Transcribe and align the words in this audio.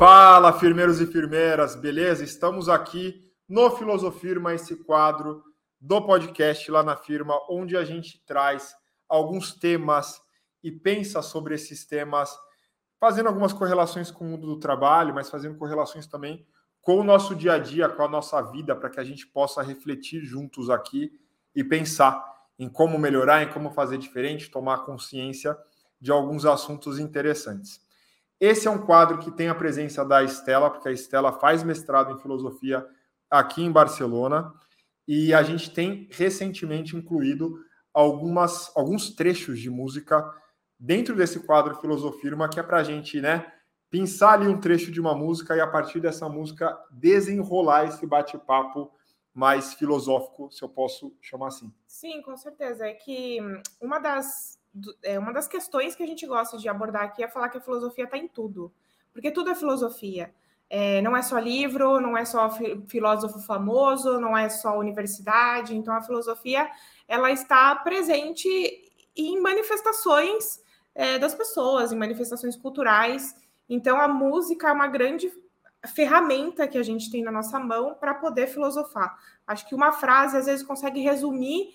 Fala, 0.00 0.58
firmeiros 0.58 0.98
e 0.98 1.06
firmeiras, 1.06 1.74
beleza? 1.74 2.24
Estamos 2.24 2.70
aqui 2.70 3.22
no 3.46 3.70
Filosofirma, 3.70 4.54
esse 4.54 4.74
quadro 4.74 5.44
do 5.78 6.00
podcast 6.00 6.70
lá 6.70 6.82
na 6.82 6.96
firma, 6.96 7.38
onde 7.50 7.76
a 7.76 7.84
gente 7.84 8.18
traz 8.24 8.74
alguns 9.06 9.52
temas 9.52 10.18
e 10.64 10.72
pensa 10.72 11.20
sobre 11.20 11.54
esses 11.54 11.84
temas, 11.84 12.34
fazendo 12.98 13.26
algumas 13.26 13.52
correlações 13.52 14.10
com 14.10 14.24
o 14.24 14.28
mundo 14.28 14.46
do 14.46 14.58
trabalho, 14.58 15.14
mas 15.14 15.28
fazendo 15.28 15.58
correlações 15.58 16.06
também 16.06 16.46
com 16.80 16.98
o 16.98 17.04
nosso 17.04 17.34
dia 17.34 17.52
a 17.52 17.58
dia, 17.58 17.86
com 17.86 18.02
a 18.02 18.08
nossa 18.08 18.40
vida, 18.40 18.74
para 18.74 18.88
que 18.88 19.00
a 19.00 19.04
gente 19.04 19.26
possa 19.26 19.60
refletir 19.60 20.22
juntos 20.24 20.70
aqui 20.70 21.12
e 21.54 21.62
pensar 21.62 22.24
em 22.58 22.70
como 22.70 22.98
melhorar, 22.98 23.42
em 23.42 23.52
como 23.52 23.70
fazer 23.70 23.98
diferente, 23.98 24.50
tomar 24.50 24.78
consciência 24.86 25.54
de 26.00 26.10
alguns 26.10 26.46
assuntos 26.46 26.98
interessantes. 26.98 27.89
Esse 28.40 28.66
é 28.66 28.70
um 28.70 28.78
quadro 28.78 29.18
que 29.18 29.30
tem 29.30 29.48
a 29.48 29.54
presença 29.54 30.02
da 30.02 30.24
Estela, 30.24 30.70
porque 30.70 30.88
a 30.88 30.92
Estela 30.92 31.30
faz 31.32 31.62
mestrado 31.62 32.12
em 32.12 32.18
filosofia 32.18 32.86
aqui 33.30 33.62
em 33.62 33.70
Barcelona, 33.70 34.52
e 35.06 35.34
a 35.34 35.42
gente 35.42 35.72
tem 35.72 36.08
recentemente 36.10 36.96
incluído 36.96 37.58
algumas, 37.92 38.70
alguns 38.76 39.10
trechos 39.10 39.58
de 39.58 39.68
música 39.68 40.24
dentro 40.78 41.16
desse 41.16 41.40
quadro 41.40 41.74
Filosofirma, 41.74 42.48
que 42.48 42.60
é 42.60 42.62
para 42.62 42.78
a 42.78 42.84
gente 42.84 43.20
né, 43.20 43.52
pensar 43.90 44.34
ali 44.34 44.46
um 44.46 44.60
trecho 44.60 44.90
de 44.90 45.00
uma 45.00 45.14
música 45.14 45.56
e 45.56 45.60
a 45.60 45.66
partir 45.66 46.00
dessa 46.00 46.28
música 46.28 46.78
desenrolar 46.92 47.86
esse 47.86 48.06
bate-papo 48.06 48.90
mais 49.34 49.74
filosófico, 49.74 50.50
se 50.50 50.62
eu 50.62 50.68
posso 50.68 51.16
chamar 51.20 51.48
assim. 51.48 51.72
Sim, 51.88 52.22
com 52.22 52.36
certeza. 52.36 52.86
É 52.86 52.94
que 52.94 53.38
uma 53.80 53.98
das 53.98 54.59
é, 55.02 55.18
uma 55.18 55.32
das 55.32 55.48
questões 55.48 55.94
que 55.94 56.02
a 56.02 56.06
gente 56.06 56.26
gosta 56.26 56.56
de 56.56 56.68
abordar 56.68 57.02
aqui 57.04 57.22
é 57.22 57.28
falar 57.28 57.48
que 57.48 57.58
a 57.58 57.60
filosofia 57.60 58.04
está 58.04 58.16
em 58.16 58.28
tudo, 58.28 58.72
porque 59.12 59.30
tudo 59.30 59.50
é 59.50 59.54
filosofia. 59.54 60.32
É, 60.72 61.02
não 61.02 61.16
é 61.16 61.22
só 61.22 61.36
livro, 61.36 62.00
não 62.00 62.16
é 62.16 62.24
só 62.24 62.48
filósofo 62.88 63.40
famoso, 63.40 64.20
não 64.20 64.38
é 64.38 64.48
só 64.48 64.78
universidade. 64.78 65.76
Então, 65.76 65.92
a 65.92 66.00
filosofia 66.00 66.70
ela 67.08 67.32
está 67.32 67.74
presente 67.74 68.48
em 69.16 69.40
manifestações 69.40 70.60
é, 70.94 71.18
das 71.18 71.34
pessoas, 71.34 71.90
em 71.90 71.96
manifestações 71.96 72.54
culturais. 72.54 73.34
Então, 73.68 74.00
a 74.00 74.06
música 74.06 74.68
é 74.68 74.72
uma 74.72 74.86
grande 74.86 75.28
ferramenta 75.88 76.68
que 76.68 76.78
a 76.78 76.82
gente 76.82 77.10
tem 77.10 77.22
na 77.22 77.32
nossa 77.32 77.58
mão 77.58 77.94
para 77.94 78.14
poder 78.14 78.46
filosofar. 78.46 79.18
Acho 79.46 79.66
que 79.66 79.74
uma 79.74 79.90
frase 79.90 80.36
às 80.36 80.46
vezes 80.46 80.64
consegue 80.64 81.00
resumir 81.00 81.70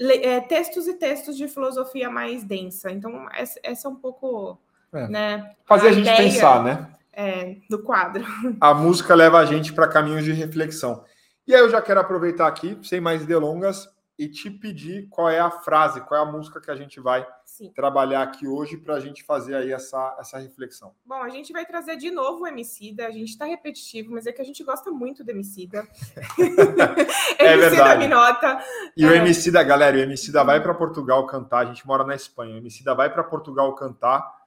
é, 0.00 0.40
textos 0.40 0.88
e 0.88 0.94
textos 0.94 1.36
de 1.36 1.46
filosofia 1.46 2.08
mais 2.08 2.42
densa. 2.42 2.90
Então, 2.90 3.28
essa, 3.32 3.60
essa 3.62 3.88
é 3.88 3.90
um 3.90 3.96
pouco. 3.96 4.58
É. 4.92 5.08
Né, 5.08 5.54
Fazer 5.66 5.88
a, 5.88 5.90
a 5.90 5.92
gente 5.92 6.08
ideia, 6.08 6.16
pensar, 6.16 6.64
né? 6.64 6.88
É, 7.12 7.56
do 7.68 7.82
quadro. 7.82 8.24
A 8.60 8.72
música 8.72 9.14
leva 9.14 9.38
a 9.38 9.44
gente 9.44 9.72
para 9.72 9.86
caminhos 9.86 10.24
de 10.24 10.32
reflexão. 10.32 11.04
E 11.46 11.54
aí 11.54 11.60
eu 11.60 11.70
já 11.70 11.82
quero 11.82 12.00
aproveitar 12.00 12.46
aqui, 12.46 12.78
sem 12.82 13.00
mais 13.00 13.24
delongas, 13.26 13.88
e 14.20 14.28
te 14.28 14.50
pedir 14.50 15.08
qual 15.08 15.30
é 15.30 15.40
a 15.40 15.50
frase, 15.50 16.02
qual 16.02 16.20
é 16.20 16.28
a 16.28 16.30
música 16.30 16.60
que 16.60 16.70
a 16.70 16.76
gente 16.76 17.00
vai 17.00 17.26
Sim. 17.42 17.72
trabalhar 17.72 18.20
aqui 18.20 18.46
hoje 18.46 18.76
para 18.76 18.96
a 18.96 19.00
gente 19.00 19.24
fazer 19.24 19.54
aí 19.54 19.72
essa, 19.72 20.14
essa 20.20 20.38
reflexão. 20.38 20.92
Bom, 21.06 21.22
a 21.22 21.30
gente 21.30 21.54
vai 21.54 21.64
trazer 21.64 21.96
de 21.96 22.10
novo 22.10 22.44
o 22.44 22.46
Emicida, 22.46 23.06
a 23.06 23.10
gente 23.10 23.30
está 23.30 23.46
repetitivo, 23.46 24.12
mas 24.12 24.26
é 24.26 24.32
que 24.32 24.42
a 24.42 24.44
gente 24.44 24.62
gosta 24.62 24.90
muito 24.90 25.24
do 25.24 25.30
Emicida. 25.30 25.88
é 27.38 27.56
verdade. 27.56 28.06
Minota. 28.06 28.62
E 28.94 29.06
é. 29.06 29.08
o 29.08 29.14
Emicida, 29.14 29.62
galera, 29.62 29.96
o 29.96 30.00
Emicida 30.00 30.44
vai 30.44 30.62
para 30.62 30.74
Portugal 30.74 31.24
cantar, 31.24 31.60
a 31.60 31.64
gente 31.64 31.86
mora 31.86 32.04
na 32.04 32.14
Espanha, 32.14 32.56
o 32.56 32.58
Emicida 32.58 32.94
vai 32.94 33.10
para 33.10 33.24
Portugal 33.24 33.74
cantar 33.74 34.39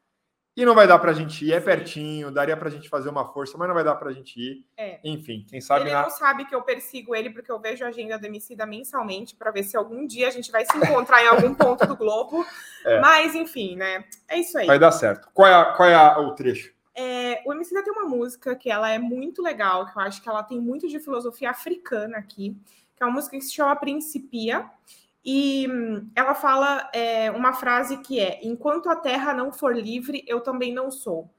e 0.56 0.64
não 0.66 0.76
vai 0.76 0.88
dar 0.88 1.00
para 1.00 1.10
a 1.10 1.14
gente 1.14 1.46
ir, 1.46 1.52
é 1.52 1.60
pertinho, 1.60 2.30
daria 2.30 2.56
para 2.56 2.68
a 2.68 2.72
gente 2.72 2.88
fazer 2.88 3.10
uma 3.10 3.26
força, 3.26 3.58
mas 3.58 3.68
não 3.68 3.74
vai 3.74 3.84
dar 3.84 3.96
para 3.96 4.10
a 4.10 4.14
gente 4.14 4.40
ir. 4.40 4.66
É. 4.78 5.00
Enfim, 5.04 5.44
quem 5.50 5.60
sabe. 5.60 5.86
Ele 5.86 5.94
na... 5.94 6.04
não 6.04 6.10
sabe 6.12 6.46
que 6.46 6.54
eu 6.54 6.62
persigo 6.62 7.16
ele, 7.16 7.32
porque 7.32 7.52
eu 7.52 7.60
vejo 7.60 7.84
a 7.84 7.88
agenda 7.88 8.20
do 8.20 8.26
Emicida 8.26 8.66
mensalmente 8.66 9.36
para 9.36 9.50
ver 9.50 9.64
se 9.64 9.76
algum 9.76 10.06
dia 10.06 10.28
a 10.28 10.32
gente 10.32 10.52
vai 10.52 10.64
se 10.64 10.78
encontrar 10.78 11.24
em 11.24 11.28
algum 11.28 11.56
ponto 11.56 11.86
do 11.86 11.96
globo. 11.96 12.46
É. 12.86 13.00
Mas, 13.00 13.34
enfim, 13.34 13.78
né? 13.78 14.04
É 14.28 14.38
isso 14.38 14.58
aí. 14.58 14.68
Vai 14.68 14.78
dar 14.78 14.92
certo. 14.92 15.30
Qual 15.34 15.48
é, 15.48 15.54
a, 15.54 15.66
qual 15.72 15.88
é 15.88 15.96
a, 15.96 16.20
o 16.20 16.36
trecho? 16.36 16.74
É, 16.94 17.42
o 17.46 17.54
Emicida 17.54 17.82
tem 17.82 17.94
uma 17.94 18.10
música 18.10 18.58
que 18.58 18.70
ela 18.70 18.90
é 18.90 19.00
muito 19.00 19.42
legal, 19.42 19.86
que 19.86 19.98
eu 19.98 20.02
acho 20.02 20.22
que 20.22 20.28
ela 20.28 20.44
tem 20.44 20.60
muito 20.60 20.86
de 20.90 21.00
filosofia 21.00 21.50
africana 21.50 22.18
aqui, 22.18 22.58
que 22.94 23.02
é 23.02 23.06
uma 23.06 23.14
música 23.14 23.38
que 23.38 23.44
se 23.44 23.54
chama 23.54 23.74
Principia. 23.78 24.70
E 25.24 25.68
hum, 25.70 26.10
ela 26.16 26.36
fala 26.36 26.90
é, 26.94 27.32
uma 27.32 27.54
frase 27.54 27.98
que 27.98 28.20
é: 28.20 28.40
Enquanto 28.44 28.90
a 28.90 28.96
terra 28.96 29.34
não 29.34 29.52
for 29.52 29.76
livre, 29.76 30.24
eu 30.28 30.42
também 30.42 30.74
não 30.74 30.92
sou. 30.92 31.30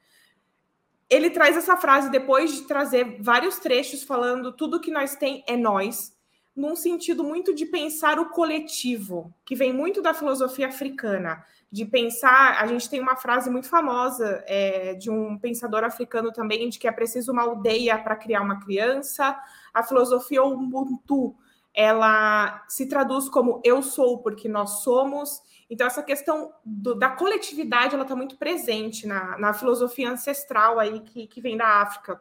Ele 1.10 1.28
traz 1.28 1.56
essa 1.56 1.76
frase 1.76 2.10
depois 2.10 2.54
de 2.54 2.62
trazer 2.62 3.20
vários 3.20 3.58
trechos 3.58 4.02
falando 4.02 4.52
tudo 4.52 4.80
que 4.80 4.90
nós 4.90 5.14
tem 5.14 5.44
é 5.46 5.54
nós, 5.54 6.16
num 6.56 6.74
sentido 6.74 7.22
muito 7.22 7.54
de 7.54 7.66
pensar 7.66 8.18
o 8.18 8.30
coletivo, 8.30 9.34
que 9.44 9.54
vem 9.54 9.72
muito 9.72 10.00
da 10.00 10.14
filosofia 10.14 10.68
africana, 10.68 11.44
de 11.70 11.84
pensar. 11.84 12.62
A 12.62 12.66
gente 12.66 12.88
tem 12.88 13.00
uma 13.00 13.16
frase 13.16 13.50
muito 13.50 13.68
famosa 13.68 14.42
é, 14.46 14.94
de 14.94 15.10
um 15.10 15.38
pensador 15.38 15.84
africano 15.84 16.32
também, 16.32 16.70
de 16.70 16.78
que 16.78 16.88
é 16.88 16.92
preciso 16.92 17.32
uma 17.32 17.42
aldeia 17.42 17.98
para 17.98 18.16
criar 18.16 18.40
uma 18.40 18.60
criança. 18.60 19.38
A 19.74 19.82
filosofia 19.82 20.42
Ubuntu 20.42 21.36
ela 21.74 22.64
se 22.68 22.86
traduz 22.86 23.28
como 23.28 23.60
eu 23.64 23.82
sou 23.82 24.18
porque 24.18 24.48
nós 24.48 24.82
somos. 24.82 25.42
Então, 25.68 25.86
essa 25.86 26.02
questão 26.02 26.52
do, 26.64 26.94
da 26.94 27.10
coletividade 27.10 27.94
ela 27.94 28.04
está 28.04 28.14
muito 28.14 28.36
presente 28.36 29.06
na, 29.06 29.36
na, 29.38 29.52
filosofia 29.52 30.10
ancestral 30.10 30.78
aí 30.78 31.00
que, 31.00 31.26
que 31.26 31.40
vem 31.40 31.56
da 31.56 31.82
África. 31.82 32.20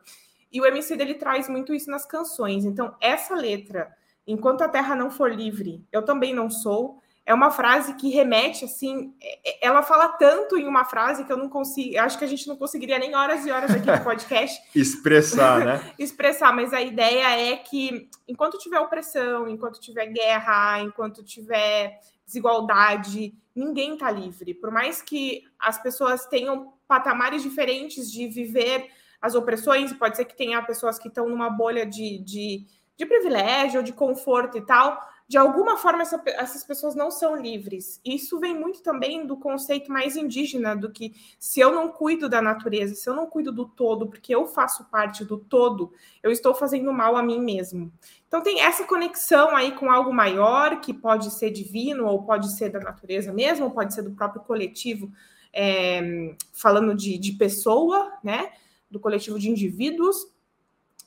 E 0.52 0.60
o 0.60 0.66
MC 0.66 0.96
dele 0.96 1.14
traz 1.14 1.48
muito 1.48 1.74
isso 1.74 1.92
nas 1.92 2.06
canções. 2.06 2.66
Então, 2.66 2.96
essa 3.00 3.36
letra, 3.36 3.96
enquanto 4.26 4.64
a 4.64 4.70
terra 4.70 4.96
não 4.96 5.12
for 5.12 5.32
livre, 5.32 5.86
eu 5.92 6.04
também 6.04 6.34
não 6.34 6.50
sou, 6.50 7.00
é 7.26 7.34
uma 7.34 7.52
frase 7.52 7.96
que 7.96 8.10
remete 8.10 8.66
assim, 8.66 9.14
é, 9.22 9.50
é, 9.50 9.68
ela 9.68 9.82
fala 9.82 10.10
tanto 10.10 10.58
em 10.58 10.68
uma 10.68 10.84
frase 10.84 11.24
que 11.24 11.32
eu 11.32 11.38
não 11.38 11.48
consigo, 11.48 11.98
acho 12.00 12.18
que 12.18 12.26
a 12.26 12.28
gente 12.28 12.48
não 12.48 12.58
conseguiria 12.58 13.00
nem 13.00 13.16
horas 13.16 13.46
e 13.46 13.52
horas 13.52 13.72
aqui 13.72 13.86
no 13.86 14.00
podcast 14.04 14.62
expressar, 14.76 15.66
né? 15.66 15.94
expressar, 15.98 16.54
mas 16.54 16.74
a 16.74 16.82
ideia 16.82 17.52
é 17.52 17.56
que 17.56 18.10
enquanto 18.28 18.58
tiver 18.58 18.80
opressão, 18.80 19.48
enquanto 19.48 19.80
tiver 19.80 20.08
guerra, 20.08 20.82
enquanto 20.82 21.24
tiver 21.24 22.00
desigualdade, 22.26 23.34
ninguém 23.56 23.94
está 23.94 24.10
livre. 24.10 24.54
Por 24.54 24.72
mais 24.72 25.02
que 25.02 25.44
as 25.60 25.82
pessoas 25.82 26.26
tenham 26.26 26.74
patamares 26.88 27.42
diferentes 27.42 28.12
de 28.12 28.28
viver 28.28 28.90
as 29.22 29.36
opressões, 29.36 29.94
pode 29.94 30.18
ser 30.18 30.26
que 30.26 30.36
tenha 30.36 30.62
pessoas 30.62 31.00
que 31.00 31.08
estão 31.08 31.30
numa 31.30 31.50
bolha 31.50 31.86
de, 31.86 32.18
de, 32.20 32.66
de 32.98 33.06
privilégio, 33.06 33.82
de 33.82 33.94
conforto 33.94 34.58
e 34.58 34.62
tal, 34.66 35.00
de 35.28 35.38
alguma 35.38 35.78
forma 35.78 36.02
essa, 36.02 36.22
essas 36.26 36.64
pessoas 36.64 36.96
não 36.96 37.10
são 37.10 37.36
livres. 37.36 38.00
Isso 38.04 38.40
vem 38.40 38.54
muito 38.54 38.82
também 38.82 39.26
do 39.26 39.38
conceito 39.38 39.92
mais 39.92 40.16
indígena 40.16 40.76
do 40.76 40.92
que 40.92 41.16
se 41.40 41.60
eu 41.60 41.74
não 41.74 41.88
cuido 41.90 42.28
da 42.28 42.42
natureza, 42.42 42.94
se 42.94 43.10
eu 43.10 43.16
não 43.16 43.26
cuido 43.26 43.52
do 43.52 43.66
todo, 43.66 44.08
porque 44.08 44.36
eu 44.36 44.46
faço 44.46 44.86
parte 44.86 45.24
do 45.24 45.38
todo, 45.38 45.94
eu 46.22 46.32
estou 46.32 46.54
fazendo 46.54 46.92
mal 46.92 47.16
a 47.16 47.24
mim 47.24 47.40
mesmo. 47.40 47.92
Então 48.28 48.42
tem 48.42 48.62
essa 48.62 48.84
conexão 48.84 49.56
aí 49.56 49.72
com 49.72 49.90
algo 49.90 50.14
maior, 50.14 50.82
que 50.82 50.94
pode 50.94 51.32
ser 51.32 51.52
divino, 51.52 52.06
ou 52.06 52.24
pode 52.24 52.52
ser 52.52 52.70
da 52.70 52.80
natureza 52.80 53.32
mesmo, 53.32 53.66
ou 53.66 53.72
pode 53.72 53.94
ser 53.94 54.02
do 54.02 54.12
próprio 54.12 54.42
coletivo, 54.42 55.12
é, 55.54 56.36
falando 56.52 56.94
de, 56.96 57.18
de 57.18 57.34
pessoa, 57.34 58.12
né? 58.24 58.52
Do 58.90 59.00
coletivo 59.00 59.40
de 59.40 59.50
indivíduos. 59.50 60.28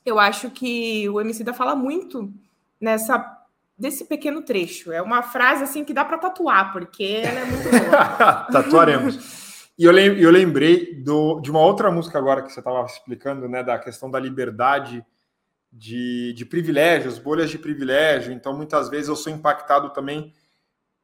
Eu 0.05 0.19
acho 0.19 0.51
que 0.51 1.09
o 1.09 1.21
MC 1.21 1.45
da 1.45 1.53
fala 1.53 1.75
muito 1.75 2.33
nessa 2.81 3.36
desse 3.79 4.05
pequeno 4.05 4.43
trecho. 4.43 4.93
É 4.93 5.03
uma 5.03 5.23
frase 5.23 5.65
assim 5.65 5.85
que 5.85 5.93
dá 5.93 6.05
para 6.05 6.19
tatuar, 6.19 6.73
porque 6.73 7.23
ela 7.25 7.41
é 7.41 7.45
muito 7.45 7.69
boa. 7.69 8.47
Tatuaremos. 8.51 9.71
E 9.79 9.85
eu, 9.85 9.93
lem 9.93 10.19
eu 10.19 10.31
lembrei 10.31 10.95
do, 10.95 11.41
de 11.41 11.51
uma 11.51 11.61
outra 11.61 11.91
música 11.91 12.19
agora 12.19 12.43
que 12.43 12.51
você 12.51 12.61
estava 12.61 12.85
explicando, 12.87 13.49
né, 13.49 13.63
da 13.63 13.79
questão 13.79 14.11
da 14.11 14.19
liberdade 14.19 15.05
de, 15.71 16.33
de 16.33 16.47
privilégios, 16.47 17.19
bolhas 17.19 17.51
de 17.51 17.59
privilégio. 17.59 18.33
Então, 18.33 18.57
muitas 18.57 18.89
vezes 18.89 19.09
eu 19.09 19.17
sou 19.17 19.31
impactado 19.31 19.91
também 19.91 20.33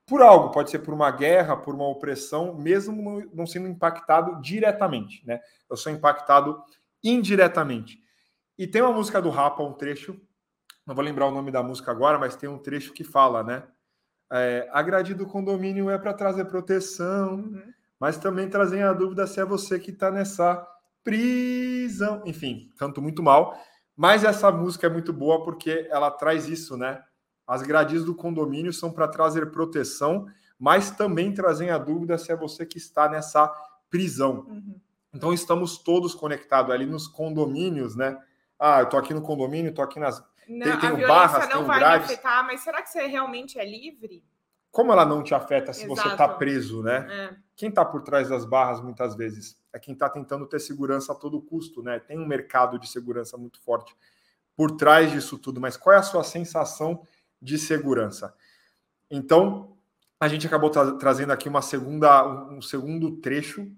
por 0.07 0.23
algo, 0.23 0.51
pode 0.51 0.71
ser 0.71 0.81
por 0.81 0.95
uma 0.95 1.11
guerra, 1.11 1.57
por 1.57 1.75
uma 1.75 1.87
opressão, 1.87 2.55
mesmo 2.55 3.23
não 3.33 3.47
sendo 3.47 3.69
impactado 3.69 4.41
diretamente, 4.41 5.25
né? 5.27 5.41
Eu 5.71 5.77
sou 5.77 5.93
impactado 5.93 6.61
indiretamente. 7.05 7.99
E 8.59 8.67
tem 8.67 8.83
uma 8.83 8.93
música 8.93 9.21
do 9.21 9.31
Rapa, 9.31 9.63
um 9.63 9.73
trecho 9.73 10.21
não 10.87 10.95
vou 10.95 11.05
lembrar 11.05 11.27
o 11.27 11.31
nome 11.31 11.51
da 11.51 11.63
música 11.63 11.91
agora, 11.91 12.19
mas 12.19 12.37
tem 12.37 12.49
um 12.49 12.59
trecho 12.59 12.93
que 12.93 13.05
fala, 13.05 13.43
né? 13.43 13.63
É, 14.31 14.69
a 14.73 14.83
grade 14.83 15.15
do 15.15 15.27
condomínio 15.27 15.91
é 15.91 15.99
para 15.99 16.15
trazer 16.15 16.47
proteção, 16.47 17.35
uhum. 17.35 17.63
mas 18.01 18.17
também 18.17 18.49
trazem 18.49 18.83
a 18.83 18.93
dúvida 18.93 19.27
se 19.27 19.41
é 19.41 19.45
você 19.45 19.79
que 19.79 19.91
está 19.91 20.11
nessa 20.11 20.67
prisão. 21.05 22.23
Enfim, 22.25 22.71
canto 22.79 23.03
muito 23.03 23.23
mal, 23.23 23.57
mas 23.97 24.25
essa 24.25 24.51
música 24.51 24.87
é 24.87 24.91
muito 24.91 25.13
boa 25.13 25.45
porque 25.45 25.87
ela 25.91 26.11
traz 26.11 26.49
isso, 26.49 26.77
né? 26.77 27.03
As 27.47 27.63
grades 27.63 28.05
do 28.05 28.15
condomínio 28.15 28.73
são 28.73 28.91
para 28.91 29.09
trazer 29.09 29.51
proteção, 29.51 30.27
mas 30.59 30.91
também 30.91 31.35
trazem 31.35 31.71
a 31.71 31.79
dúvida 31.79 32.17
se 32.17 32.33
é 32.33 32.37
você 32.37 32.65
que 32.65 32.79
está 32.79 33.09
nessa 33.09 33.53
prisão. 33.91 34.47
Uhum. 34.49 34.81
Então 35.13 35.33
estamos 35.33 35.77
todos 35.77 36.15
conectados 36.15 36.73
ali 36.73 36.87
nos 36.87 37.07
condomínios, 37.07 37.95
né? 37.95 38.19
Ah, 38.59 38.81
eu 38.81 38.89
tô 38.89 38.97
aqui 38.97 39.13
no 39.13 39.21
condomínio, 39.21 39.75
tô 39.75 39.83
aqui 39.83 40.01
nas. 40.01 40.23
Não, 40.49 40.79
tem, 40.79 40.95
tem 40.97 41.05
a 41.05 41.09
barras, 41.09 41.49
não 41.49 41.65
vai 41.65 41.79
grades. 41.79 42.09
me 42.09 42.15
afetar, 42.15 42.47
mas 42.47 42.61
será 42.61 42.83
que 42.83 42.89
você 42.89 43.07
realmente 43.07 43.59
é 43.59 43.65
livre? 43.65 44.25
Como 44.71 44.91
ela 44.91 45.05
não 45.05 45.23
te 45.23 45.35
afeta 45.35 45.73
se 45.73 45.85
Exato. 45.85 46.01
você 46.01 46.09
está 46.09 46.27
preso, 46.29 46.83
né? 46.83 47.07
É. 47.11 47.37
Quem 47.55 47.69
está 47.69 47.85
por 47.85 48.03
trás 48.03 48.29
das 48.29 48.45
barras 48.45 48.81
muitas 48.81 49.15
vezes 49.15 49.61
é 49.73 49.79
quem 49.79 49.95
está 49.95 50.09
tentando 50.09 50.47
ter 50.47 50.61
segurança 50.61 51.13
a 51.13 51.15
todo 51.15 51.41
custo, 51.41 51.83
né? 51.83 51.99
Tem 51.99 52.19
um 52.19 52.27
mercado 52.27 52.79
de 52.79 52.89
segurança 52.89 53.37
muito 53.37 53.61
forte 53.61 53.95
por 54.57 54.73
trás 54.73 55.11
disso 55.11 55.39
tudo, 55.39 55.61
mas 55.61 55.77
qual 55.77 55.95
é 55.95 55.99
a 55.99 56.03
sua 56.03 56.25
sensação 56.25 57.07
de 57.41 57.59
segurança? 57.59 58.35
Então, 59.11 59.77
a 60.19 60.29
gente 60.29 60.47
acabou 60.47 60.71
tra 60.71 60.93
trazendo 60.93 61.33
aqui 61.33 61.49
uma 61.49 61.63
segunda, 61.63 62.27
um 62.49 62.63
segundo 62.63 63.17
trecho, 63.17 63.71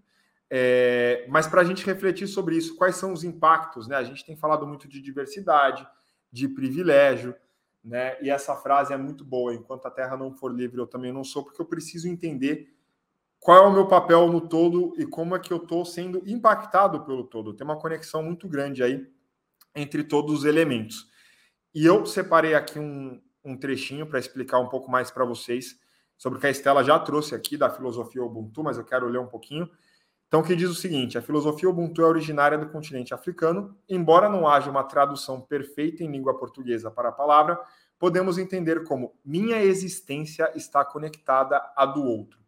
é, 0.50 1.26
mas 1.28 1.46
para 1.46 1.62
a 1.62 1.64
gente 1.64 1.84
refletir 1.87 2.28
sobre 2.28 2.56
isso, 2.56 2.76
quais 2.76 2.96
são 2.96 3.12
os 3.12 3.25
impactos, 3.25 3.88
né? 3.88 3.96
A 3.96 4.05
gente 4.05 4.25
tem 4.25 4.37
falado 4.37 4.67
muito 4.67 4.87
de 4.87 5.00
diversidade, 5.00 5.87
de 6.34 6.48
privilégio, 6.48 7.32
né? 7.82 8.20
E 8.20 8.28
essa 8.28 8.56
frase 8.56 8.92
é 8.92 8.96
muito 8.96 9.25
boa. 9.25 9.54
Enquanto 9.54 9.86
a 9.86 9.90
Terra 9.90 10.16
não 10.16 10.32
for 10.32 10.52
livre, 10.52 10.81
eu 10.81 10.86
também 10.86 11.12
não 11.12 11.22
sou, 11.22 11.44
porque 11.44 11.62
eu 11.62 11.64
preciso 11.64 12.08
entender 12.08 12.75
qual 13.38 13.64
é 13.64 13.66
o 13.69 13.72
meu 13.72 13.86
papel 13.86 14.26
no 14.32 14.40
todo 14.40 14.92
e 14.98 15.06
como 15.06 15.36
é 15.36 15.38
que 15.38 15.52
eu 15.52 15.58
estou 15.58 15.84
sendo 15.84 16.20
impactado 16.26 17.04
pelo 17.04 17.22
todo. 17.22 17.54
Tem 17.54 17.64
uma 17.64 17.78
conexão 17.78 18.20
muito 18.20 18.48
grande 18.48 18.82
aí 18.82 19.08
entre 19.76 20.02
todos 20.02 20.40
os 20.40 20.44
elementos. 20.44 21.08
E 21.72 21.86
eu 21.86 22.04
separei 22.04 22.54
aqui 22.54 22.81
um, 22.81 23.22
um 23.44 23.56
trechinho 23.56 24.04
para 24.04 24.19
explicar 24.19 24.58
um 24.58 24.69
pouco 24.69 24.90
mais 24.90 25.12
para 25.12 25.25
vocês 25.25 25.78
sobre 26.19 26.38
o 26.38 26.40
que 26.40 26.48
a 26.48 26.50
Estela 26.50 26.82
já 26.82 26.98
trouxe 26.98 27.32
aqui 27.32 27.56
da 27.56 27.70
filosofia 27.70 28.25
Ubuntu, 28.25 28.64
mas 28.64 28.76
eu 28.76 28.84
quero 28.84 29.06
ler 29.06 29.20
um 29.20 29.26
pouquinho. 29.26 29.70
Então, 30.34 30.42
que 30.42 30.56
diz 30.56 30.69
o 30.69 30.75
seguinte: 30.75 31.16
a 31.16 31.22
filosofia 31.22 31.70
Ubuntu 31.70 32.02
é 32.02 32.04
originária 32.04 32.58
do 32.58 32.69
continente 32.69 33.14
africano, 33.14 33.78
embora 33.88 34.28
não 34.28 34.48
haja 34.48 34.69
uma 34.69 34.82
tradução 34.82 35.40
perfeita 35.40 36.02
em 36.02 36.10
língua 36.10 36.36
portuguesa 36.36 36.90
para 36.90 37.10
a 37.10 37.12
palavra, 37.12 37.56
podemos 38.00 38.36
entender 38.36 38.82
como 38.82 39.14
minha 39.25 39.62
existência 39.62 40.50
está 40.56 40.84
conectada 40.84 41.62
à 41.76 41.86
do 41.86 42.02
outro. 42.02 42.40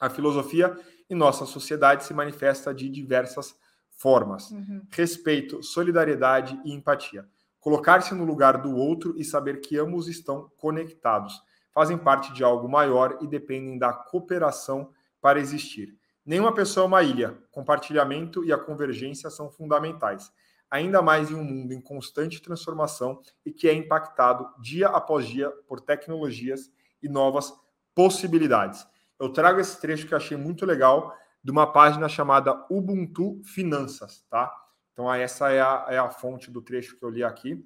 A 0.00 0.10
filosofia 0.10 0.76
em 1.08 1.14
nossa 1.14 1.46
sociedade 1.46 2.02
se 2.02 2.12
manifesta 2.12 2.74
de 2.74 2.88
diversas 2.88 3.56
formas: 3.92 4.50
uhum. 4.50 4.82
respeito, 4.90 5.62
solidariedade 5.62 6.60
e 6.64 6.72
empatia. 6.72 7.24
Colocar-se 7.60 8.16
no 8.16 8.24
lugar 8.24 8.60
do 8.60 8.74
outro 8.74 9.14
e 9.16 9.22
saber 9.22 9.60
que 9.60 9.78
ambos 9.78 10.08
estão 10.08 10.50
conectados, 10.56 11.40
fazem 11.72 11.96
parte 11.96 12.32
de 12.32 12.42
algo 12.42 12.68
maior 12.68 13.18
e 13.20 13.28
dependem 13.28 13.78
da 13.78 13.92
cooperação 13.92 14.90
para 15.20 15.38
existir. 15.38 15.96
Nenhuma 16.26 16.52
pessoa 16.52 16.84
é 16.84 16.86
uma 16.88 17.02
ilha. 17.04 17.38
Compartilhamento 17.52 18.44
e 18.44 18.52
a 18.52 18.58
convergência 18.58 19.30
são 19.30 19.48
fundamentais, 19.48 20.32
ainda 20.68 21.00
mais 21.00 21.30
em 21.30 21.34
um 21.34 21.44
mundo 21.44 21.72
em 21.72 21.80
constante 21.80 22.42
transformação 22.42 23.20
e 23.44 23.52
que 23.52 23.68
é 23.68 23.72
impactado 23.72 24.52
dia 24.60 24.88
após 24.88 25.24
dia 25.28 25.48
por 25.68 25.80
tecnologias 25.80 26.68
e 27.00 27.08
novas 27.08 27.54
possibilidades. 27.94 28.84
Eu 29.20 29.32
trago 29.32 29.60
esse 29.60 29.80
trecho 29.80 30.06
que 30.06 30.14
eu 30.14 30.18
achei 30.18 30.36
muito 30.36 30.66
legal 30.66 31.16
de 31.42 31.52
uma 31.52 31.72
página 31.72 32.08
chamada 32.08 32.66
Ubuntu 32.68 33.40
Finanças, 33.44 34.24
tá? 34.28 34.52
Então, 34.92 35.12
essa 35.12 35.52
é 35.52 35.60
a, 35.60 35.86
é 35.90 35.98
a 35.98 36.10
fonte 36.10 36.50
do 36.50 36.60
trecho 36.60 36.98
que 36.98 37.04
eu 37.04 37.10
li 37.10 37.22
aqui. 37.22 37.64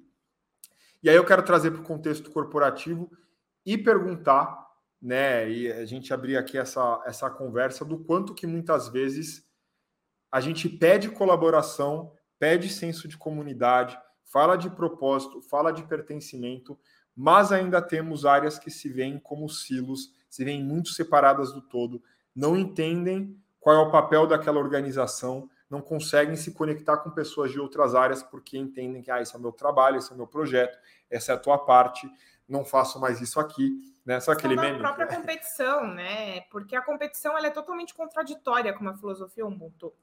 E 1.01 1.09
aí 1.09 1.15
eu 1.15 1.25
quero 1.25 1.41
trazer 1.41 1.71
para 1.71 1.81
o 1.81 1.83
contexto 1.83 2.29
corporativo 2.29 3.09
e 3.65 3.75
perguntar, 3.75 4.67
né? 5.01 5.49
E 5.49 5.71
a 5.71 5.85
gente 5.85 6.13
abrir 6.13 6.37
aqui 6.37 6.57
essa, 6.57 7.01
essa 7.05 7.29
conversa 7.29 7.83
do 7.83 7.97
quanto 7.97 8.35
que 8.35 8.45
muitas 8.45 8.87
vezes 8.87 9.43
a 10.31 10.39
gente 10.39 10.69
pede 10.69 11.09
colaboração, 11.09 12.13
pede 12.37 12.69
senso 12.69 13.07
de 13.07 13.17
comunidade, 13.17 13.97
fala 14.23 14.55
de 14.55 14.69
propósito, 14.69 15.41
fala 15.41 15.71
de 15.71 15.83
pertencimento, 15.83 16.79
mas 17.15 17.51
ainda 17.51 17.81
temos 17.81 18.25
áreas 18.25 18.57
que 18.57 18.71
se 18.71 18.87
veem 18.87 19.19
como 19.19 19.49
silos, 19.49 20.13
se 20.29 20.45
veem 20.45 20.63
muito 20.63 20.89
separadas 20.89 21.51
do 21.51 21.61
todo, 21.61 22.01
não 22.33 22.55
entendem 22.55 23.37
qual 23.59 23.75
é 23.75 23.79
o 23.79 23.91
papel 23.91 24.25
daquela 24.25 24.59
organização, 24.59 25.49
não 25.69 25.81
conseguem 25.81 26.35
se 26.35 26.51
conectar 26.51 26.97
com 26.97 27.11
pessoas 27.11 27.51
de 27.51 27.59
outras 27.59 27.93
áreas 27.93 28.23
porque 28.23 28.57
entendem 28.57 29.01
que 29.01 29.11
ah, 29.11 29.21
esse 29.21 29.35
é 29.35 29.37
o 29.37 29.41
meu 29.41 29.51
trabalho, 29.51 29.97
esse 29.97 30.11
é 30.11 30.13
o 30.13 30.17
meu 30.17 30.27
projeto, 30.27 30.77
essa 31.09 31.31
é 31.31 31.35
a 31.35 31.37
tua 31.37 31.57
parte, 31.57 32.09
não 32.51 32.65
faço 32.65 32.99
mais 32.99 33.21
isso 33.21 33.39
aqui. 33.39 33.71
Né? 34.05 34.19
Só 34.19 34.31
aquele 34.31 34.55
meme. 34.55 34.77
A 34.77 34.79
própria 34.79 35.07
competição, 35.15 35.87
né? 35.87 36.41
Porque 36.51 36.75
a 36.75 36.81
competição 36.81 37.37
ela 37.37 37.47
é 37.47 37.51
totalmente 37.51 37.93
contraditória 37.93 38.73
com 38.73 38.87
a 38.87 38.95
filosofia 38.95 39.45
Ubuntu. 39.45 39.93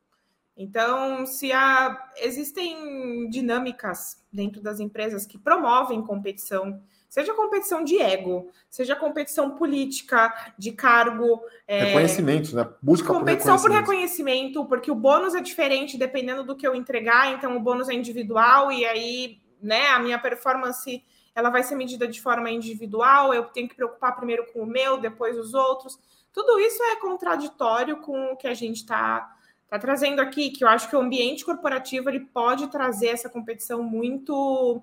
Então, 0.57 1.25
se 1.25 1.53
há, 1.53 2.11
existem 2.17 3.29
dinâmicas 3.31 4.25
dentro 4.33 4.61
das 4.61 4.81
empresas 4.81 5.25
que 5.25 5.39
promovem 5.39 6.03
competição, 6.03 6.83
Seja 7.09 7.33
competição 7.33 7.83
de 7.83 7.99
ego, 7.99 8.51
seja 8.69 8.95
competição 8.95 9.53
política, 9.53 10.53
de 10.59 10.73
cargo. 10.73 11.41
É... 11.67 11.85
Reconhecimento, 11.85 12.55
né? 12.55 12.69
Busca 12.83 13.09
competição 13.09 13.57
por 13.57 13.71
reconhecimento. 13.71 13.87
por 13.87 13.93
reconhecimento, 13.93 14.65
porque 14.67 14.91
o 14.91 14.95
bônus 14.95 15.35
é 15.35 15.41
diferente 15.41 15.97
dependendo 15.97 16.45
do 16.45 16.55
que 16.55 16.69
eu 16.69 16.75
entregar, 16.75 17.33
então 17.33 17.57
o 17.57 17.61
bônus 17.61 17.89
é 17.89 17.95
individual, 17.95 18.71
e 18.71 18.85
aí, 18.85 19.41
né, 19.63 19.89
a 19.89 19.99
minha 19.99 20.19
performance 20.19 21.03
ela 21.39 21.51
vai 21.51 21.63
ser 21.63 21.77
medida 21.77 22.09
de 22.09 22.21
forma 22.21 22.51
individual, 22.51 23.33
eu 23.33 23.45
tenho 23.45 23.69
que 23.69 23.77
preocupar 23.77 24.17
primeiro 24.17 24.45
com 24.53 24.63
o 24.63 24.67
meu, 24.67 24.99
depois 24.99 25.39
os 25.39 25.55
outros. 25.55 25.97
Tudo 26.33 26.59
isso 26.59 26.83
é 26.83 26.97
contraditório 26.97 27.99
com 27.99 28.33
o 28.33 28.37
que 28.37 28.49
a 28.49 28.55
gente 28.55 28.79
está 28.79 29.37
tá 29.69 29.79
trazendo 29.79 30.21
aqui, 30.21 30.51
que 30.51 30.65
eu 30.65 30.69
acho 30.69 30.91
que 30.91 30.97
o 30.97 31.01
ambiente 31.01 31.45
corporativo 31.45 32.09
ele 32.09 32.21
pode 32.21 32.67
trazer 32.67 33.09
essa 33.09 33.29
competição 33.29 33.85
muito 33.85 34.83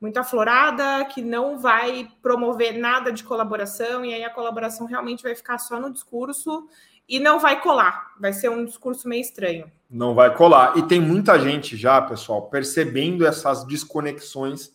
muito 0.00 0.16
aflorada, 0.16 1.04
que 1.04 1.22
não 1.22 1.58
vai 1.58 2.08
promover 2.20 2.76
nada 2.76 3.12
de 3.12 3.22
colaboração, 3.22 4.04
e 4.04 4.12
aí 4.12 4.24
a 4.24 4.30
colaboração 4.30 4.84
realmente 4.84 5.22
vai 5.22 5.34
ficar 5.34 5.58
só 5.58 5.78
no 5.78 5.92
discurso 5.92 6.66
e 7.08 7.20
não 7.20 7.38
vai 7.38 7.60
colar. 7.60 8.12
Vai 8.18 8.32
ser 8.32 8.50
um 8.50 8.64
discurso 8.64 9.06
meio 9.06 9.20
estranho. 9.20 9.70
Não 9.88 10.12
vai 10.14 10.34
colar. 10.34 10.76
E 10.76 10.82
tem 10.82 10.98
muita 11.00 11.38
gente 11.38 11.76
já, 11.76 12.00
pessoal, 12.00 12.48
percebendo 12.48 13.24
essas 13.24 13.64
desconexões 13.64 14.72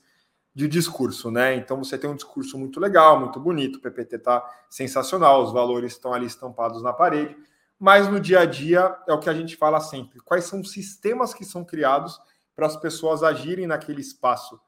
de 0.58 0.68
discurso, 0.68 1.30
né? 1.30 1.56
Então 1.56 1.84
você 1.84 1.98
tem 1.98 2.10
um 2.10 2.16
discurso 2.16 2.58
muito 2.58 2.80
legal, 2.80 3.20
muito 3.20 3.40
bonito, 3.40 3.76
o 3.76 3.80
PPT 3.80 4.18
tá 4.20 4.44
sensacional, 4.70 5.44
os 5.44 5.54
valores 5.54 5.92
estão 5.92 6.14
ali 6.14 6.26
estampados 6.26 6.82
na 6.82 6.92
parede, 6.92 7.38
mas 7.80 8.08
no 8.08 8.20
dia 8.20 8.40
a 8.40 8.46
dia 8.46 8.98
é 9.08 9.14
o 9.14 9.20
que 9.20 9.30
a 9.30 9.34
gente 9.34 9.56
fala 9.56 9.80
sempre. 9.80 10.20
Quais 10.22 10.46
são 10.46 10.62
os 10.62 10.72
sistemas 10.72 11.34
que 11.34 11.46
são 11.46 11.64
criados 11.64 12.20
para 12.56 12.66
as 12.66 12.76
pessoas 12.76 13.22
agirem 13.22 13.68
naquele 13.68 14.02
espaço? 14.02 14.60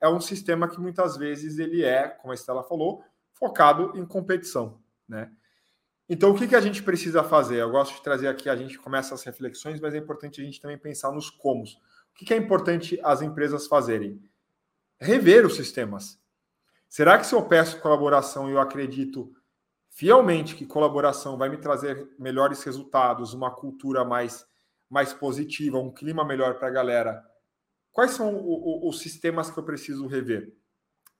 é 0.00 0.08
um 0.08 0.20
sistema 0.20 0.66
que 0.66 0.80
muitas 0.80 1.16
vezes 1.16 1.58
ele 1.58 1.84
é, 1.84 2.08
como 2.08 2.32
a 2.32 2.34
Estela 2.34 2.64
falou, 2.64 3.04
focado 3.34 3.92
em 3.94 4.04
competição, 4.06 4.80
né? 5.06 5.30
Então, 6.08 6.32
o 6.32 6.34
que, 6.34 6.48
que 6.48 6.56
a 6.56 6.60
gente 6.60 6.82
precisa 6.82 7.22
fazer? 7.22 7.58
Eu 7.58 7.70
gosto 7.70 7.94
de 7.94 8.02
trazer 8.02 8.26
aqui, 8.26 8.48
a 8.48 8.56
gente 8.56 8.76
começa 8.78 9.14
as 9.14 9.22
reflexões, 9.22 9.78
mas 9.80 9.94
é 9.94 9.98
importante 9.98 10.40
a 10.40 10.44
gente 10.44 10.60
também 10.60 10.76
pensar 10.76 11.12
nos 11.12 11.30
comos. 11.30 11.74
O 12.10 12.14
que, 12.16 12.24
que 12.24 12.34
é 12.34 12.36
importante 12.36 12.98
as 13.04 13.22
empresas 13.22 13.68
fazerem? 13.68 14.20
Rever 15.00 15.46
os 15.46 15.56
sistemas. 15.56 16.20
Será 16.88 17.18
que 17.18 17.26
se 17.26 17.34
eu 17.34 17.42
peço 17.42 17.80
colaboração 17.80 18.48
e 18.48 18.52
eu 18.52 18.60
acredito 18.60 19.32
fielmente 19.88 20.54
que 20.54 20.66
colaboração 20.66 21.38
vai 21.38 21.48
me 21.48 21.56
trazer 21.56 22.08
melhores 22.18 22.62
resultados, 22.62 23.32
uma 23.32 23.50
cultura 23.50 24.04
mais, 24.04 24.46
mais 24.88 25.12
positiva, 25.12 25.78
um 25.78 25.92
clima 25.92 26.24
melhor 26.24 26.58
para 26.58 26.68
a 26.68 26.72
galera, 26.72 27.30
Quais 27.92 28.12
são 28.12 28.34
o, 28.34 28.86
o, 28.86 28.88
os 28.88 29.00
sistemas 29.00 29.50
que 29.50 29.58
eu 29.58 29.64
preciso 29.64 30.06
rever? 30.06 30.54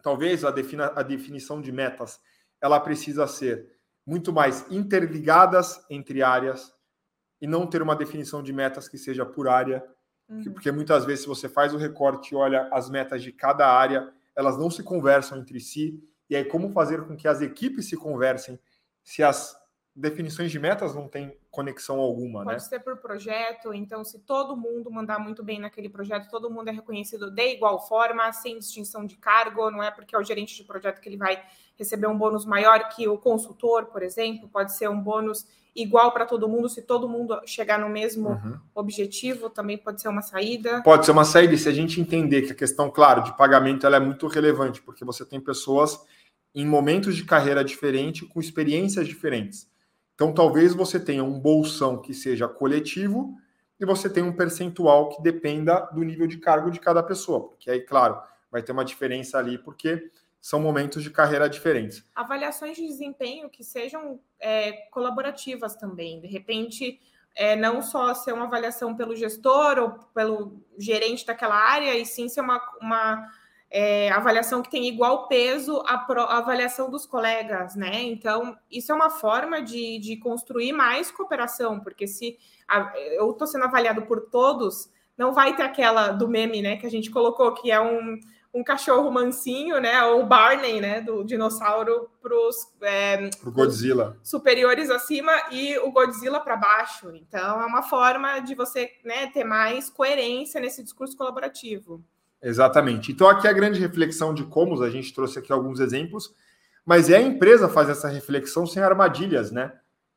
Talvez 0.03 0.45
a, 0.45 0.51
defina, 0.51 0.93
a 0.95 1.03
definição 1.03 1.61
de 1.61 1.73
metas 1.73 2.21
ela 2.61 2.79
precisa 2.79 3.27
ser 3.27 3.71
muito 4.07 4.33
mais 4.33 4.65
interligadas 4.71 5.85
entre 5.91 6.23
áreas 6.23 6.73
e 7.41 7.47
não 7.47 7.67
ter 7.67 7.83
uma 7.83 7.97
definição 7.97 8.43
de 8.43 8.53
metas 8.53 8.89
que 8.89 8.99
seja 8.99 9.25
por 9.25 9.49
área, 9.49 9.85
uhum. 10.31 10.53
porque 10.53 10.71
muitas 10.71 11.05
vezes 11.05 11.23
se 11.23 11.29
você 11.29 11.49
faz 11.49 11.75
o 11.75 11.79
recorte 11.79 12.33
e 12.33 12.37
olha 12.37 12.69
as 12.73 12.89
metas 12.89 13.23
de 13.23 13.33
cada 13.33 13.67
área, 13.67 14.13
elas 14.35 14.57
não 14.57 14.71
se 14.71 14.83
conversam 14.83 15.39
entre 15.39 15.61
si. 15.61 16.03
E 16.29 16.37
aí 16.37 16.45
como 16.45 16.71
fazer 16.71 17.05
com 17.07 17.17
que 17.17 17.27
as 17.27 17.41
equipes 17.41 17.89
se 17.89 17.97
conversem 17.97 18.59
se 19.03 19.23
as 19.23 19.61
definições 19.95 20.51
de 20.51 20.59
metas 20.59 20.95
não 20.95 21.09
têm 21.09 21.37
conexão 21.51 21.99
alguma, 21.99 22.45
Pode 22.45 22.55
né? 22.55 22.59
ser 22.61 22.79
por 22.81 22.97
projeto, 22.99 23.75
então 23.75 24.05
se 24.05 24.21
todo 24.21 24.57
mundo 24.57 24.91
mandar 24.91 25.19
muito 25.19 25.43
bem 25.43 25.59
naquele 25.59 25.89
projeto, 25.89 26.31
todo 26.31 26.51
mundo 26.51 26.69
é 26.69 26.73
reconhecido 26.73 27.31
de 27.31 27.55
igual 27.55 27.87
forma, 27.87 28.33
sem 28.33 28.59
distinção 28.59 29.05
de 29.05 29.17
cargo, 29.17 29.71
não 29.71 29.83
é 29.83 29.91
porque 29.91 30.15
é 30.15 30.19
o 30.19 30.23
gerente 30.23 30.55
de 30.55 30.65
projeto 30.65 31.01
que 31.01 31.09
ele 31.09 31.17
vai 31.17 31.43
receber 31.81 32.07
um 32.07 32.17
bônus 32.17 32.45
maior 32.45 32.91
que 32.91 33.09
o 33.09 33.17
consultor, 33.17 33.87
por 33.87 34.03
exemplo, 34.03 34.49
pode 34.49 34.77
ser 34.77 34.89
um 34.89 35.01
bônus 35.01 35.47
igual 35.75 36.13
para 36.13 36.27
todo 36.27 36.49
mundo, 36.49 36.69
se 36.69 36.83
todo 36.83 37.09
mundo 37.09 37.41
chegar 37.47 37.79
no 37.79 37.89
mesmo 37.89 38.31
uhum. 38.31 38.59
objetivo, 38.75 39.49
também 39.49 39.79
pode 39.79 40.01
ser 40.01 40.09
uma 40.09 40.21
saída. 40.21 40.83
Pode 40.83 41.07
ser 41.07 41.13
uma 41.13 41.25
saída, 41.25 41.55
e 41.55 41.59
se 41.59 41.69
a 41.69 41.73
gente 41.73 42.01
entender 42.01 42.43
que 42.43 42.53
a 42.53 42.55
questão, 42.55 42.91
claro, 42.91 43.23
de 43.23 43.37
pagamento 43.37 43.87
ela 43.87 43.97
é 43.97 44.01
muito 44.01 44.27
relevante, 44.27 44.83
porque 44.83 45.05
você 45.05 45.25
tem 45.25 45.41
pessoas 45.41 45.99
em 46.55 46.67
momentos 46.67 47.17
de 47.17 47.25
carreira 47.25 47.65
diferentes, 47.65 48.29
com 48.29 48.41
experiências 48.41 49.07
diferentes. 49.07 49.69
Então, 50.15 50.35
talvez 50.35 50.75
você 50.75 51.01
tenha 51.01 51.25
um 51.25 51.39
bolsão 51.39 51.97
que 51.97 52.13
seja 52.13 52.47
coletivo 52.47 53.35
e 53.79 53.87
você 53.87 54.11
tem 54.11 54.23
um 54.23 54.33
percentual 54.33 55.09
que 55.09 55.23
dependa 55.23 55.89
do 55.93 56.03
nível 56.03 56.27
de 56.27 56.37
cargo 56.37 56.71
de 56.71 56.79
cada 56.79 57.03
pessoa, 57.03 57.49
porque 57.49 57.71
aí, 57.71 57.81
claro, 57.81 58.21
vai 58.51 58.63
ter 58.63 58.73
uma 58.73 58.85
diferença 58.85 59.39
ali, 59.39 59.57
porque 59.57 60.11
são 60.41 60.61
momentos 60.61 61.03
de 61.03 61.11
carreira 61.11 61.49
diferentes. 61.49 62.05
Avaliações 62.15 62.77
de 62.77 62.87
desempenho 62.87 63.51
que 63.51 63.63
sejam 63.63 64.21
é, 64.41 64.73
colaborativas 64.91 65.77
também, 65.77 66.21
de 66.21 66.27
repente. 66.27 67.01
É, 67.33 67.55
não 67.55 67.81
só 67.81 68.13
ser 68.13 68.33
uma 68.33 68.47
avaliação 68.47 68.97
pelo 68.97 69.15
gestor 69.15 69.79
ou 69.79 69.91
pelo 70.13 70.61
gerente 70.77 71.25
daquela 71.25 71.55
área, 71.55 71.97
e 71.97 72.05
sim 72.05 72.29
ser 72.29 72.41
uma, 72.41 72.61
uma 72.81 73.25
é, 73.71 74.11
avaliação 74.11 74.61
que 74.63 74.71
tem 74.71 74.89
igual 74.89 75.29
peso 75.29 75.81
à, 75.87 75.97
pro, 75.97 76.23
à, 76.23 76.39
avaliação 76.39 76.91
dos 76.91 77.07
colegas, 77.07 77.77
né? 77.77 78.03
Então, 78.03 78.59
isso 78.69 78.91
é 78.91 78.95
uma 78.95 79.11
forma 79.11 79.63
de, 79.63 80.01
de 80.01 80.17
construir 80.17 80.73
mais 80.73 81.11
cooperação, 81.11 81.79
porque 81.79 82.07
se 82.09 82.37
a, 82.67 82.93
eu 83.13 83.31
estou 83.31 83.47
sendo 83.47 83.65
avaliado 83.65 84.03
por 84.03 84.23
todos, 84.23 84.91
não 85.17 85.33
vai 85.33 85.55
ter 85.55 85.63
aquela 85.63 86.09
do 86.09 86.27
meme, 86.27 86.61
né, 86.61 86.77
que 86.77 86.87
a 86.87 86.91
gente 86.91 87.11
colocou, 87.11 87.55
que 87.55 87.71
é 87.71 87.81
um, 87.81 88.19
um 88.53 88.65
cachorro 88.65 89.11
mansinho, 89.11 89.81
né, 89.81 90.03
ou 90.05 90.27
Barney, 90.27 90.81
né, 90.81 91.01
do 91.01 91.23
dinossauro 91.23 92.11
para 92.21 92.35
os 92.35 92.57
é, 92.83 93.31
Godzilla 93.45 94.19
superiores 94.25 94.91
acima 94.91 95.33
e 95.53 95.79
o 95.79 95.93
Godzilla 95.93 96.41
para 96.41 96.57
baixo. 96.57 97.15
Então, 97.15 97.63
é 97.63 97.67
uma 97.67 97.83
forma 97.83 98.41
de 98.41 98.55
você 98.55 98.91
né, 99.05 99.29
ter 99.29 99.45
mais 99.45 99.89
coerência 99.89 100.61
nesse 100.61 100.83
discurso 100.83 101.17
colaborativo. 101.17 102.03
Exatamente. 102.43 103.13
Então, 103.13 103.29
aqui 103.29 103.47
a 103.47 103.53
grande 103.53 103.79
reflexão 103.79 104.35
de 104.35 104.45
como 104.45 104.83
a 104.83 104.91
gente 104.91 105.15
trouxe 105.15 105.39
aqui 105.39 105.53
alguns 105.53 105.79
exemplos, 105.79 106.35
mas 106.85 107.09
é 107.11 107.19
a 107.19 107.23
empresa 107.23 107.69
fazer 107.69 107.93
essa 107.93 108.09
reflexão 108.09 108.67
sem 108.67 108.83
armadilhas, 108.83 109.53
né? 109.53 109.73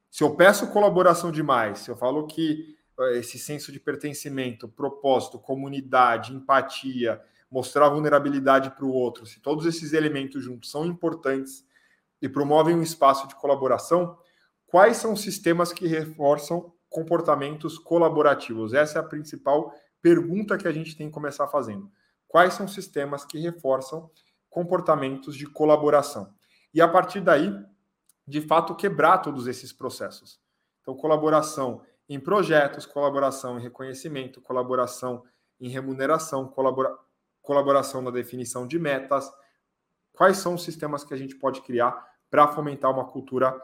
Se 0.09 0.23
eu 0.23 0.35
peço 0.35 0.71
colaboração 0.71 1.31
demais, 1.31 1.79
se 1.79 1.91
eu 1.91 1.97
falo 1.97 2.25
que 2.27 2.75
eh, 2.99 3.17
esse 3.17 3.37
senso 3.37 3.71
de 3.71 3.79
pertencimento, 3.79 4.67
propósito, 4.67 5.39
comunidade, 5.39 6.33
empatia, 6.33 7.21
mostrar 7.53 7.89
vulnerabilidade 7.89 8.71
para 8.71 8.83
o 8.83 8.91
outro, 8.91 9.27
se 9.27 9.39
todos 9.39 9.67
esses 9.67 9.93
elementos 9.93 10.43
juntos 10.43 10.71
são 10.71 10.87
importantes 10.87 11.63
e 12.19 12.27
promovem 12.27 12.75
um 12.75 12.81
espaço 12.81 13.27
de 13.27 13.35
colaboração, 13.35 14.17
quais 14.65 14.97
são 14.97 15.13
os 15.13 15.21
sistemas 15.21 15.71
que 15.71 15.85
reforçam 15.85 16.73
comportamentos 16.89 17.77
colaborativos? 17.77 18.73
Essa 18.73 18.97
é 18.97 19.01
a 19.01 19.05
principal 19.05 19.71
pergunta 20.01 20.57
que 20.57 20.67
a 20.67 20.71
gente 20.71 20.97
tem 20.97 21.07
que 21.07 21.13
começar 21.13 21.47
fazendo 21.47 21.91
quais 22.27 22.55
são 22.55 22.65
os 22.65 22.73
sistemas 22.73 23.23
que 23.23 23.37
reforçam 23.37 24.09
comportamentos 24.49 25.37
de 25.37 25.45
colaboração. 25.45 26.33
E 26.73 26.81
a 26.81 26.87
partir 26.87 27.21
daí, 27.21 27.55
de 28.27 28.41
fato, 28.41 28.75
quebrar 28.75 29.19
todos 29.19 29.45
esses 29.45 29.71
processos. 29.71 30.39
Então, 30.81 30.95
colaboração 30.95 31.83
em 32.09 32.19
projetos, 32.19 32.87
colaboração 32.87 33.59
em 33.59 33.61
reconhecimento, 33.61 34.41
colaboração 34.41 35.23
em 35.59 35.69
remuneração, 35.69 36.47
colabora 36.47 36.97
colaboração 37.43 38.01
na 38.01 38.09
definição 38.09 38.65
de 38.65 38.79
metas. 38.79 39.29
Quais 40.13 40.37
são 40.37 40.55
os 40.55 40.63
sistemas 40.63 41.03
que 41.03 41.13
a 41.13 41.17
gente 41.17 41.35
pode 41.35 41.61
criar 41.61 41.93
para 42.31 42.47
fomentar 42.47 42.89
uma 42.89 43.05
cultura 43.05 43.55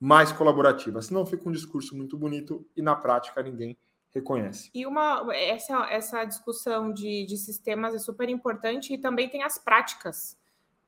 mais 0.00 0.32
colaborativa? 0.32 1.02
Senão 1.02 1.26
fica 1.26 1.46
um 1.46 1.52
discurso 1.52 1.94
muito 1.94 2.16
bonito 2.16 2.66
e 2.74 2.80
na 2.80 2.96
prática 2.96 3.42
ninguém 3.42 3.76
reconhece. 4.14 4.70
E 4.72 4.86
uma 4.86 5.26
essa, 5.34 5.90
essa 5.90 6.24
discussão 6.24 6.92
de, 6.92 7.26
de 7.26 7.36
sistemas 7.36 7.94
é 7.94 7.98
super 7.98 8.28
importante 8.28 8.94
e 8.94 8.98
também 8.98 9.28
tem 9.28 9.42
as 9.42 9.58
práticas, 9.58 10.38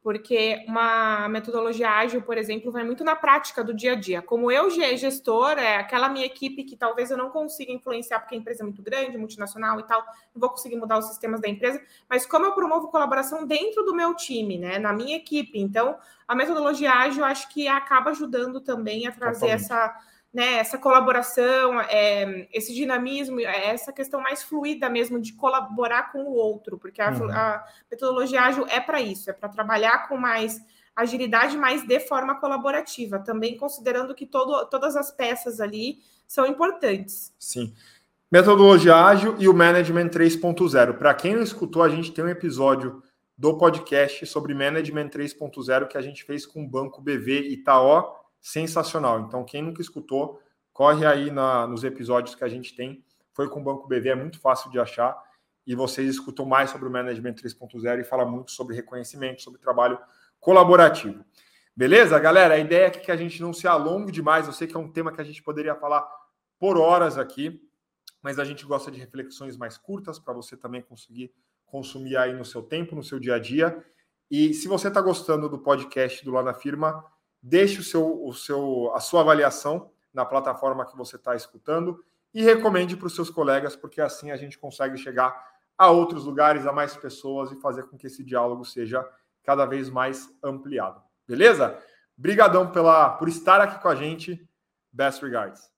porque 0.06 0.64
uma 0.68 1.28
metodologia 1.28 1.90
ágil, 1.90 2.22
por 2.22 2.38
exemplo, 2.38 2.70
vai 2.70 2.84
muito 2.84 3.02
na 3.02 3.16
prática 3.16 3.64
do 3.64 3.74
dia 3.74 3.94
a 3.94 3.94
dia. 3.96 4.22
Como 4.22 4.52
eu, 4.52 4.70
gestor, 4.70 5.58
é 5.58 5.78
aquela 5.78 6.08
minha 6.08 6.24
equipe 6.24 6.62
que 6.62 6.76
talvez 6.76 7.10
eu 7.10 7.16
não 7.16 7.28
consiga 7.28 7.72
influenciar, 7.72 8.20
porque 8.20 8.36
a 8.36 8.38
empresa 8.38 8.62
é 8.62 8.64
muito 8.64 8.80
grande, 8.80 9.18
multinacional 9.18 9.80
e 9.80 9.82
tal, 9.82 10.00
não 10.32 10.40
vou 10.40 10.50
conseguir 10.50 10.76
mudar 10.76 10.98
os 10.98 11.06
sistemas 11.06 11.40
da 11.40 11.48
empresa, 11.48 11.82
mas 12.08 12.24
como 12.24 12.46
eu 12.46 12.52
promovo 12.52 12.86
colaboração 12.86 13.44
dentro 13.44 13.82
do 13.82 13.96
meu 13.96 14.14
time, 14.14 14.56
né, 14.58 14.78
na 14.78 14.92
minha 14.92 15.16
equipe. 15.16 15.58
Então, 15.58 15.98
a 16.28 16.36
metodologia 16.36 16.92
ágil 16.92 17.24
acho 17.24 17.48
que 17.48 17.66
acaba 17.66 18.10
ajudando 18.10 18.60
também 18.60 19.08
a 19.08 19.10
trazer 19.10 19.40
Totalmente. 19.40 19.64
essa 19.64 19.98
né, 20.36 20.56
essa 20.56 20.76
colaboração, 20.76 21.80
é, 21.80 22.46
esse 22.52 22.74
dinamismo, 22.74 23.40
é, 23.40 23.68
essa 23.68 23.90
questão 23.90 24.20
mais 24.20 24.42
fluida 24.42 24.86
mesmo 24.90 25.18
de 25.18 25.32
colaborar 25.32 26.12
com 26.12 26.24
o 26.24 26.34
outro, 26.34 26.76
porque 26.76 27.00
a, 27.00 27.10
uhum. 27.10 27.30
a 27.30 27.64
metodologia 27.90 28.42
ágil 28.42 28.66
é 28.68 28.78
para 28.78 29.00
isso, 29.00 29.30
é 29.30 29.32
para 29.32 29.48
trabalhar 29.48 30.06
com 30.08 30.18
mais 30.18 30.60
agilidade, 30.94 31.56
mas 31.56 31.86
de 31.86 32.00
forma 32.00 32.38
colaborativa, 32.38 33.18
também 33.18 33.56
considerando 33.56 34.14
que 34.14 34.26
todo, 34.26 34.66
todas 34.66 34.94
as 34.94 35.10
peças 35.10 35.58
ali 35.58 36.00
são 36.28 36.46
importantes. 36.46 37.34
Sim. 37.38 37.72
Metodologia 38.30 38.94
ágil 38.94 39.36
e 39.38 39.48
o 39.48 39.54
Management 39.54 40.08
3.0. 40.08 40.98
Para 40.98 41.14
quem 41.14 41.34
não 41.34 41.42
escutou, 41.42 41.82
a 41.82 41.88
gente 41.88 42.12
tem 42.12 42.22
um 42.22 42.28
episódio 42.28 43.02
do 43.38 43.56
podcast 43.56 44.26
sobre 44.26 44.52
Management 44.52 45.08
3.0 45.08 45.88
que 45.88 45.96
a 45.96 46.02
gente 46.02 46.24
fez 46.24 46.44
com 46.44 46.62
o 46.62 46.68
Banco 46.68 47.00
BV 47.00 47.40
Itaó 47.52 48.25
sensacional. 48.46 49.22
Então, 49.22 49.44
quem 49.44 49.60
nunca 49.60 49.82
escutou, 49.82 50.40
corre 50.72 51.04
aí 51.04 51.32
na, 51.32 51.66
nos 51.66 51.82
episódios 51.82 52.36
que 52.36 52.44
a 52.44 52.48
gente 52.48 52.76
tem. 52.76 53.04
Foi 53.34 53.48
com 53.48 53.60
o 53.60 53.62
Banco 53.62 53.88
BV, 53.88 54.10
é 54.10 54.14
muito 54.14 54.38
fácil 54.38 54.70
de 54.70 54.78
achar. 54.78 55.20
E 55.66 55.74
vocês 55.74 56.08
escutam 56.08 56.46
mais 56.46 56.70
sobre 56.70 56.86
o 56.86 56.90
Management 56.90 57.34
3.0 57.34 58.00
e 58.00 58.04
fala 58.04 58.24
muito 58.24 58.52
sobre 58.52 58.76
reconhecimento, 58.76 59.42
sobre 59.42 59.60
trabalho 59.60 59.98
colaborativo. 60.38 61.24
Beleza, 61.74 62.16
galera? 62.20 62.54
A 62.54 62.58
ideia 62.58 62.86
é 62.86 62.90
que 62.90 63.10
a 63.10 63.16
gente 63.16 63.42
não 63.42 63.52
se 63.52 63.66
alongue 63.66 64.12
demais. 64.12 64.46
Eu 64.46 64.52
sei 64.52 64.68
que 64.68 64.76
é 64.76 64.78
um 64.78 64.92
tema 64.92 65.10
que 65.10 65.20
a 65.20 65.24
gente 65.24 65.42
poderia 65.42 65.74
falar 65.74 66.06
por 66.56 66.78
horas 66.78 67.18
aqui, 67.18 67.60
mas 68.22 68.38
a 68.38 68.44
gente 68.44 68.64
gosta 68.64 68.92
de 68.92 69.00
reflexões 69.00 69.56
mais 69.56 69.76
curtas 69.76 70.20
para 70.20 70.32
você 70.32 70.56
também 70.56 70.82
conseguir 70.82 71.32
consumir 71.64 72.16
aí 72.16 72.32
no 72.32 72.44
seu 72.44 72.62
tempo, 72.62 72.94
no 72.94 73.02
seu 73.02 73.18
dia 73.18 73.34
a 73.34 73.38
dia. 73.40 73.84
E 74.30 74.54
se 74.54 74.68
você 74.68 74.86
está 74.86 75.00
gostando 75.00 75.48
do 75.48 75.58
podcast 75.58 76.24
do 76.24 76.30
Lá 76.30 76.44
na 76.44 76.54
Firma, 76.54 77.04
deixe 77.48 77.78
o 77.78 77.84
seu, 77.84 78.26
o 78.26 78.34
seu, 78.34 78.92
a 78.92 78.98
sua 78.98 79.20
avaliação 79.20 79.88
na 80.12 80.24
plataforma 80.24 80.84
que 80.84 80.96
você 80.96 81.14
está 81.14 81.36
escutando 81.36 82.04
e 82.34 82.42
recomende 82.42 82.96
para 82.96 83.06
os 83.06 83.14
seus 83.14 83.30
colegas, 83.30 83.76
porque 83.76 84.00
assim 84.00 84.32
a 84.32 84.36
gente 84.36 84.58
consegue 84.58 84.98
chegar 84.98 85.46
a 85.78 85.88
outros 85.88 86.24
lugares, 86.24 86.66
a 86.66 86.72
mais 86.72 86.96
pessoas 86.96 87.52
e 87.52 87.60
fazer 87.60 87.84
com 87.84 87.96
que 87.96 88.08
esse 88.08 88.24
diálogo 88.24 88.64
seja 88.64 89.08
cada 89.44 89.64
vez 89.64 89.88
mais 89.88 90.28
ampliado. 90.42 91.00
Beleza? 91.26 91.78
Brigadão 92.16 92.72
pela 92.72 93.10
por 93.10 93.28
estar 93.28 93.60
aqui 93.60 93.80
com 93.80 93.88
a 93.88 93.94
gente. 93.94 94.44
Best 94.92 95.22
regards. 95.22 95.75